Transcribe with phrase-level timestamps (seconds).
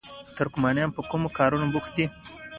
[0.37, 2.05] ترکمنان په کومو کارونو بوخت دي؟